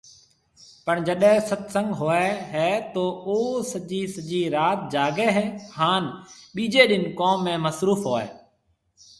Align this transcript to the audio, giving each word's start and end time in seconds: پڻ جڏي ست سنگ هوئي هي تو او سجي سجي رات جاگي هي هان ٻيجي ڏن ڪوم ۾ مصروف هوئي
پڻ 0.85 0.95
جڏي 1.07 1.33
ست 1.49 1.61
سنگ 1.73 1.89
هوئي 1.99 2.29
هي 2.53 2.71
تو 2.93 3.03
او 3.27 3.37
سجي 3.71 4.01
سجي 4.15 4.41
رات 4.55 4.79
جاگي 4.93 5.29
هي 5.37 5.45
هان 5.77 6.11
ٻيجي 6.55 6.83
ڏن 6.93 7.05
ڪوم 7.21 7.45
۾ 7.51 7.55
مصروف 7.69 8.03
هوئي 8.11 8.27